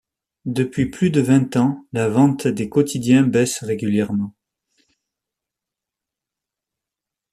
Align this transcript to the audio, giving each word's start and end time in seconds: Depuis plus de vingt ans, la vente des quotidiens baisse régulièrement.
Depuis 0.47 0.87
plus 0.89 1.11
de 1.11 1.21
vingt 1.21 1.55
ans, 1.57 1.85
la 1.93 2.09
vente 2.09 2.47
des 2.47 2.69
quotidiens 2.69 3.21
baisse 3.21 3.63
régulièrement. 3.63 4.33